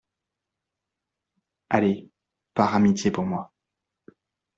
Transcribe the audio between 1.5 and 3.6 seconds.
Allez, par amitié pour moi.